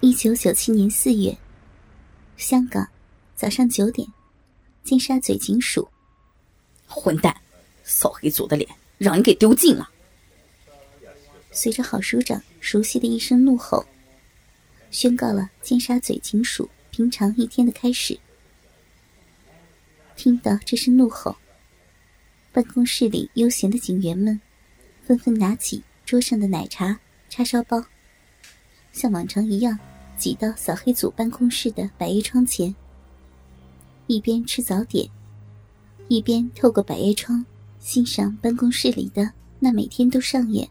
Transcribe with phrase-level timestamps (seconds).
[0.00, 1.36] 一九九七年四月，
[2.36, 2.88] 香港
[3.34, 4.06] 早上九点，
[4.84, 5.88] 尖沙咀警署。
[6.86, 7.36] 混蛋，
[7.82, 9.90] 扫黑组的脸让你给丢尽了！
[11.50, 13.84] 随着郝署长熟悉的一声怒吼，
[14.92, 18.16] 宣告了尖沙咀警署平常一天的开始。
[20.14, 21.36] 听到这声怒吼，
[22.52, 24.40] 办公室里悠闲的警员们
[25.04, 27.84] 纷纷拿起桌上的奶茶、叉烧包。
[28.92, 29.78] 像往常一样，
[30.16, 32.74] 挤到扫黑组办公室的百叶窗前，
[34.06, 35.08] 一边吃早点，
[36.08, 37.44] 一边透过百叶窗
[37.78, 40.68] 欣赏办公室里的那每天都上演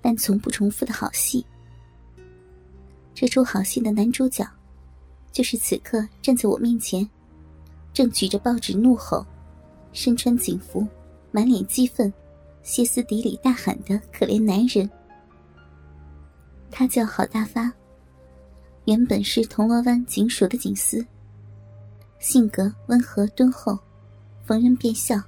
[0.00, 1.44] 但从不重复的好戏。
[3.14, 4.44] 这出好戏的男主角，
[5.32, 7.08] 就是此刻站在我面前，
[7.92, 9.24] 正举着报纸怒吼，
[9.92, 10.86] 身穿警服，
[11.30, 12.12] 满脸激愤，
[12.62, 14.88] 歇斯底里大喊的可怜男人。
[16.76, 17.72] 他叫郝大发，
[18.86, 21.06] 原本是铜锣湾警署的警司。
[22.18, 23.78] 性格温和敦厚，
[24.44, 25.22] 逢人便笑，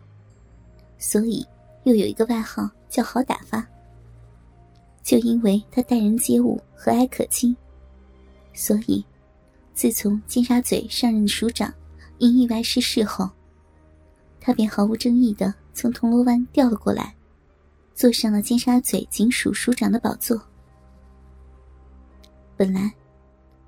[0.98, 1.46] 所以
[1.84, 3.64] 又有一个外号叫郝打发。
[5.04, 7.56] 就因为他待人接物和蔼可亲，
[8.52, 9.04] 所以
[9.72, 11.72] 自从尖沙咀上任署长
[12.18, 13.30] 因意外逝世后，
[14.40, 17.14] 他便毫无争议的从铜锣湾调了过来，
[17.94, 20.42] 坐上了尖沙咀警署署长的宝座。
[22.56, 22.90] 本来，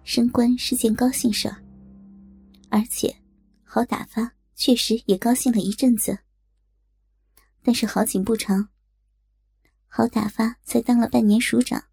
[0.03, 1.62] 升官是件高兴事儿，
[2.70, 3.14] 而且
[3.62, 6.19] 好打发，确实也高兴了一阵子。
[7.62, 8.70] 但是好景不长，
[9.89, 11.84] 好打发才当了半年署长，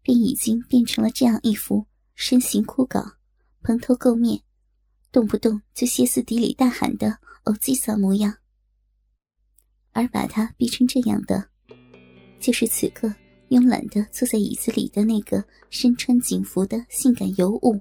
[0.00, 3.14] 便已经变成了这样一副身形枯槁、
[3.60, 4.40] 蓬头垢面、
[5.10, 8.36] 动不动就歇斯底里大喊的欧吉桑模样。
[9.90, 11.50] 而把他逼成这样的，
[12.38, 13.12] 就是此刻。
[13.50, 17.80] 慵懒的坐在椅子里的那个身穿警服的性感尤物，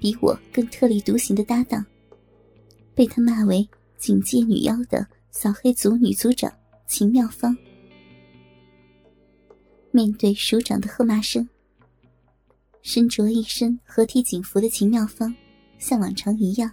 [0.00, 1.84] 比我更特立独行的搭档，
[2.94, 6.52] 被他骂为“警界女妖”的扫黑组女组长
[6.86, 7.56] 秦妙芳。
[9.90, 11.48] 面对署长的喝骂声，
[12.80, 15.34] 身着一身合体警服的秦妙芳，
[15.78, 16.70] 像往常一样，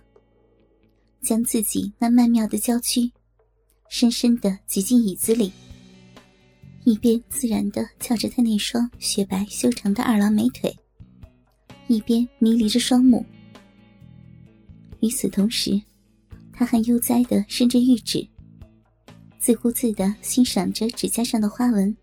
[1.20, 3.12] 将自己那曼妙的娇躯，
[3.90, 5.52] 深深的挤进椅子里。
[6.90, 10.76] 一边自然的翘着他那双雪白修长的二郎美腿，
[11.86, 13.24] 一边迷离着双目。
[15.00, 15.80] 与此同时，
[16.52, 18.28] 他还悠哉的伸着玉指，
[19.38, 21.96] 自顾自的欣赏着指甲上的花纹，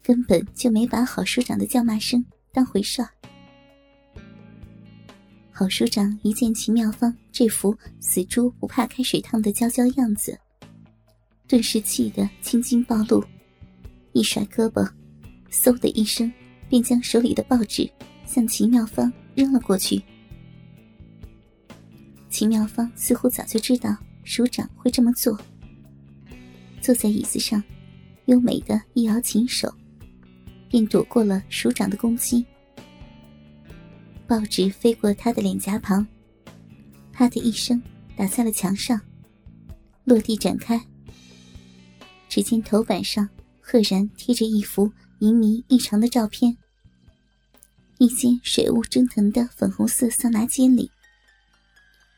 [0.00, 3.08] 根本就没把郝署长的叫骂声当回事儿。
[5.50, 10.38] 郝署长一见秦妙芳这副死猪不怕开水烫的娇娇样子，
[11.48, 13.24] 顿时气得青筋暴露。
[14.16, 14.90] 一甩胳膊，
[15.50, 16.32] 嗖的一声，
[16.70, 17.86] 便将手里的报纸
[18.24, 20.02] 向秦妙芳扔了过去。
[22.30, 23.94] 秦妙芳似乎早就知道
[24.24, 25.38] 署长会这么做，
[26.80, 27.62] 坐在椅子上，
[28.24, 29.70] 优美的一摇琴手，
[30.70, 32.42] 便躲过了署长的攻击。
[34.26, 36.06] 报纸飞过他的脸颊旁，
[37.12, 37.82] 啪的一声
[38.16, 38.98] 打在了墙上，
[40.04, 40.82] 落地展开。
[42.30, 43.28] 只见头版上。
[43.68, 46.56] 赫然贴着一幅淫靡异常的照片。
[47.98, 50.88] 一间水雾蒸腾的粉红色桑拿间里，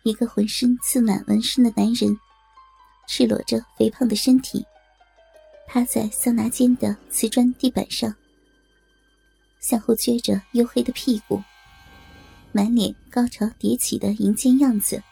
[0.03, 2.15] 一个浑身刺满纹身的男人，
[3.07, 4.63] 赤裸着肥胖的身体，
[5.67, 8.15] 趴在桑拿间的瓷砖地板上，
[9.59, 11.43] 向后撅着黝黑的屁股，
[12.53, 15.03] 满脸高潮迭起的淫贱样子。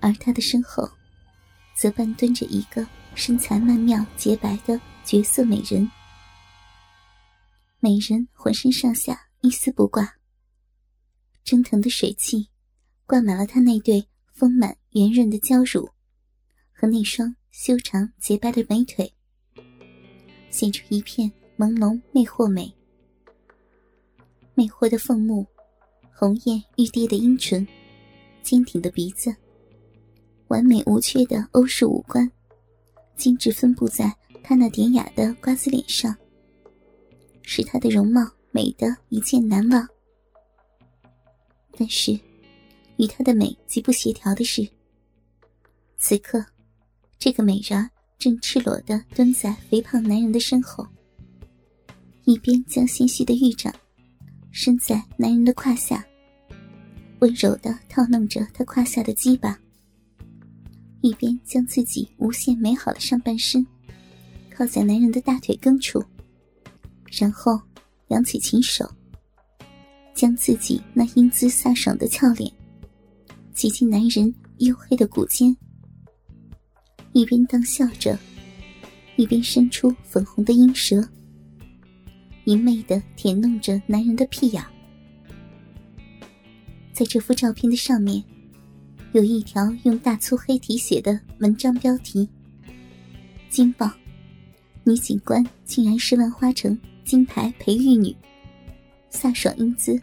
[0.00, 0.88] 而他的身后，
[1.76, 2.86] 则半蹲着一个。
[3.14, 5.90] 身材曼妙、洁白的绝色美人，
[7.80, 10.14] 美人浑身上下一丝不挂，
[11.44, 12.48] 蒸腾的水汽
[13.06, 15.88] 灌满了她那对丰满圆润的娇乳
[16.72, 19.12] 和那双修长洁白的美腿，
[20.50, 22.72] 显出一片朦胧魅惑美。
[24.54, 25.46] 魅惑的凤目，
[26.14, 27.66] 红艳欲滴的阴唇，
[28.42, 29.34] 坚挺的鼻子，
[30.48, 32.30] 完美无缺的欧式五官。
[33.18, 34.10] 精致分布在
[34.42, 36.16] 她那典雅的瓜子脸上，
[37.42, 39.86] 使她的容貌美得一见难忘。
[41.76, 42.18] 但是，
[42.96, 44.66] 与她的美极不协调的是，
[45.98, 46.42] 此刻，
[47.18, 50.86] 这个美人正赤裸的蹲在肥胖男人的身后，
[52.24, 53.74] 一边将纤细的玉掌
[54.50, 56.04] 伸在男人的胯下，
[57.20, 59.58] 温柔的套弄着他胯下的鸡巴。
[61.00, 63.64] 一边将自己无限美好的上半身
[64.50, 66.02] 靠在男人的大腿根处，
[67.10, 67.60] 然后
[68.08, 68.88] 扬起琴手，
[70.14, 72.52] 将自己那英姿飒爽的俏脸
[73.54, 75.56] 挤进男人黝黑的骨间，
[77.12, 78.18] 一边当笑着，
[79.16, 81.08] 一边伸出粉红的阴舌，
[82.44, 84.64] 一昧的舔弄着男人的屁眼。
[86.92, 88.24] 在这幅照片的上面，
[89.12, 92.28] 有一条用大粗黑体写的文章标题
[93.48, 93.90] ：“惊爆！
[94.84, 98.14] 女警官竟然是万花城金牌培育女，
[99.10, 100.00] 飒爽英姿，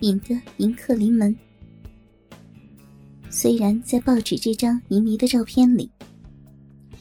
[0.00, 1.36] 引得迎客临门。”
[3.28, 5.90] 虽然在报纸这张淫靡的照片里，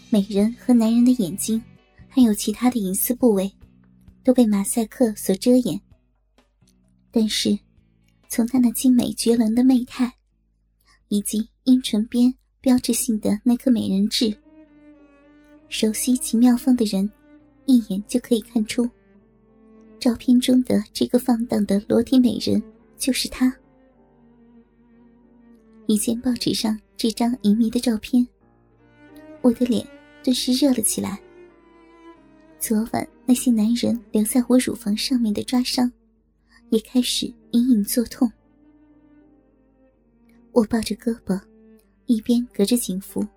[0.09, 1.61] 美人和男人的眼睛，
[2.09, 3.49] 还有其他的隐私部位，
[4.23, 5.79] 都被马赛克所遮掩，
[7.11, 7.57] 但是。
[8.27, 10.11] 从她那精美绝伦的媚态，
[11.09, 14.35] 以及阴唇边标志性的那颗美人痣，
[15.69, 17.09] 熟悉其妙风的人
[17.65, 18.89] 一眼就可以看出，
[19.99, 22.61] 照片中的这个放荡的裸体美人
[22.97, 23.53] 就是她。
[25.87, 28.27] 一见报纸上这张淫迷的照片，
[29.41, 29.85] 我的脸
[30.23, 31.19] 顿时热了起来。
[32.59, 35.91] 昨晚那些男人留在我乳房上面的抓伤。
[36.71, 38.29] 也开始隐隐作痛。
[40.55, 41.37] 我抱着胳膊，
[42.05, 43.27] 一边隔着警服，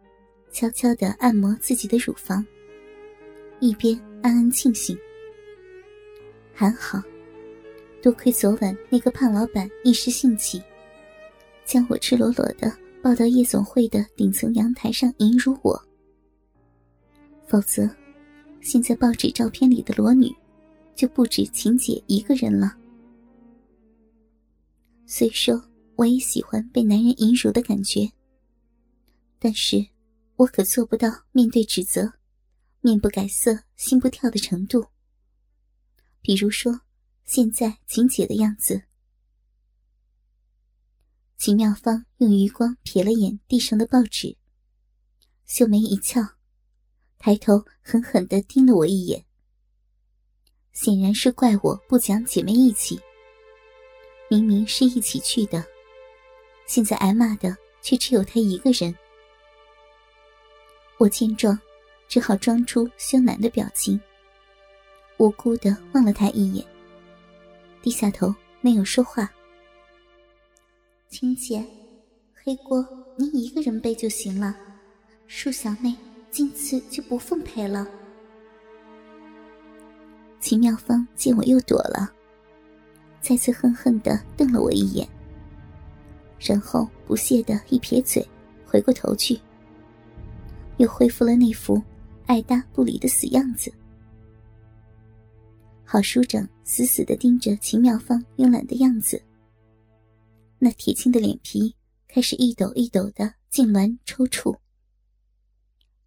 [0.52, 2.46] 悄悄的按摩自己的乳房，
[3.58, 4.96] 一边暗暗庆幸：
[6.54, 7.02] 还好，
[8.00, 10.62] 多亏昨晚那个胖老板一时兴起，
[11.64, 12.72] 将我赤裸裸的
[13.02, 15.76] 抱到夜总会的顶层阳台上淫辱我。
[17.48, 17.90] 否则，
[18.60, 20.32] 现在报纸照片里的裸女，
[20.94, 22.76] 就不止秦姐一个人了。
[25.04, 25.60] 虽说
[25.98, 28.12] 我也喜欢被男人淫辱的感觉，
[29.36, 29.84] 但是
[30.36, 32.12] 我可做不到面对指责，
[32.80, 34.86] 面不改色心不跳的程度。
[36.22, 36.82] 比如说，
[37.24, 38.84] 现在秦姐的样子。
[41.36, 44.36] 秦妙芳用余光瞥了眼地上的报纸，
[45.46, 46.20] 秀眉一翘，
[47.18, 49.26] 抬头狠狠的盯了我一眼，
[50.72, 53.00] 显然是怪我不讲姐妹义气。
[54.30, 55.66] 明明是一起去的，
[56.68, 58.94] 现在挨骂的却只有他一个人。
[60.98, 61.58] 我见状，
[62.06, 63.98] 只好装出羞赧的表情，
[65.16, 66.64] 无辜的望了他一眼，
[67.80, 69.30] 低下头没有说话。
[71.08, 71.64] 青姐，
[72.34, 72.86] 黑锅
[73.16, 74.54] 您一个人背就行了，
[75.26, 75.96] 恕小妹
[76.30, 77.88] 今次就不奉陪了。
[80.38, 82.12] 秦妙芳见我又躲了。
[83.20, 85.08] 再次恨恨的瞪了我一眼，
[86.38, 88.26] 然后不屑的一撇嘴，
[88.64, 89.38] 回过头去，
[90.76, 91.82] 又恢复了那副
[92.26, 93.72] 爱搭不理的死样子。
[95.84, 99.22] 郝署长死死的盯着秦妙芳慵懒的样子，
[100.58, 101.74] 那铁青的脸皮
[102.06, 104.56] 开始一抖一抖的痉挛抽搐。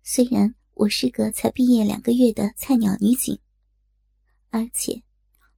[0.03, 3.39] 虽然我是个才毕业两个月的菜鸟女警，
[4.49, 5.01] 而且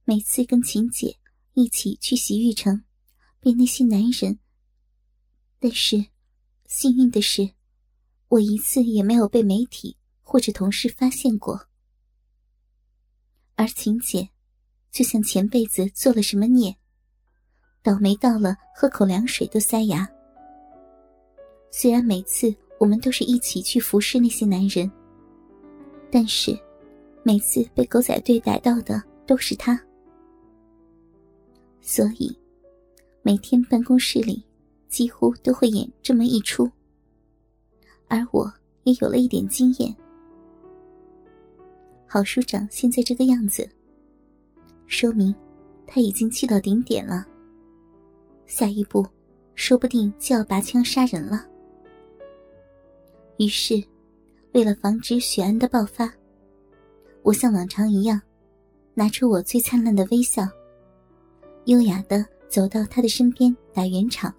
[0.04, 1.16] 每次跟秦姐。
[1.56, 2.82] 一起去洗浴城，
[3.38, 4.40] 被那些男人。
[5.66, 6.04] 但是，
[6.66, 7.52] 幸运的是，
[8.28, 11.58] 我一次也没有被媒体或者同事发现过。
[13.54, 14.28] 而秦姐，
[14.92, 16.76] 就像前辈子做了什么孽，
[17.82, 20.06] 倒霉到了喝口凉水都塞牙。
[21.70, 24.92] 虽然每次我们都是一起去服侍那些男人，
[26.12, 26.54] 但是，
[27.22, 29.82] 每次被狗仔队逮到的都是他。
[31.80, 32.38] 所以，
[33.22, 34.44] 每天办公室里
[34.94, 36.70] 几乎都会演这么一出。
[38.06, 38.48] 而我
[38.84, 39.92] 也有了一点经验。
[42.06, 43.68] 郝署长现在这个样子，
[44.86, 45.34] 说明
[45.84, 47.26] 他已经气到顶点了。
[48.46, 49.04] 下一步，
[49.56, 51.44] 说不定就要拔枪杀人了。
[53.38, 53.82] 于是，
[54.52, 56.08] 为了防止血案的爆发，
[57.24, 58.20] 我像往常一样，
[58.94, 60.46] 拿出我最灿烂的微笑。
[61.64, 64.32] 优雅的走到他的身边打圆场。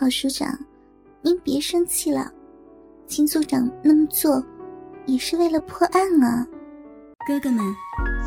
[0.00, 0.58] 郝署长，
[1.20, 2.32] 您别生气了，
[3.06, 4.42] 秦组长那么做，
[5.04, 6.46] 也是为了破案啊。
[7.28, 7.62] 哥哥们，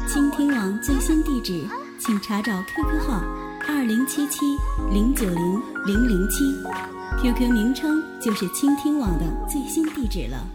[0.07, 1.65] 倾听网最新地址，
[1.97, 3.23] 请查找 QQ 号
[3.67, 4.45] 二零七七
[4.91, 6.43] 零九零零零七
[7.19, 10.45] ，QQ 名称就是倾听网的最新地址了。